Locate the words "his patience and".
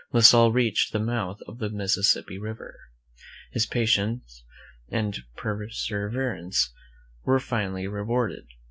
3.51-5.19